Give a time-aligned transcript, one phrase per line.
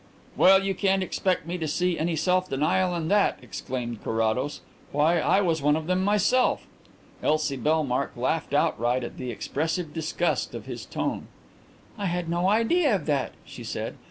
[0.35, 4.61] "Well, you can't expect me to see any self denial in that," exclaimed Carrados.
[4.91, 6.65] "Why, I was one of them myself."
[7.21, 11.27] Elsie Bellmark laughed outright at the expressive disgust of his tone.
[11.99, 13.97] "I had no idea of that," she said.